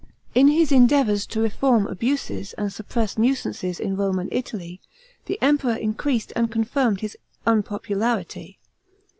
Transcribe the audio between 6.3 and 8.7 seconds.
and confirmed his unpopularity.